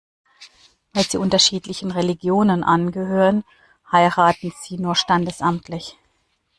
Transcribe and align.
Weil 0.93 1.03
sie 1.03 1.19
unterschiedlichen 1.19 1.91
Religionen 1.91 2.63
angehören, 2.63 3.43
heiraten 3.91 4.51
sie 4.63 4.79
nur 4.79 4.95
standesamtlich. 4.95 5.95